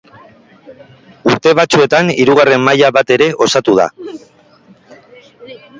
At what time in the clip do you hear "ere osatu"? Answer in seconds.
3.19-3.79